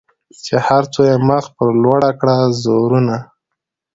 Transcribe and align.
چي 0.43 0.55
هر 0.67 0.83
څو 0.93 1.01
یې 1.09 1.15
مخ 1.27 1.43
پر 1.55 1.69
لوړه 1.83 2.11
کړه 2.19 2.37
زورونه 2.63 3.15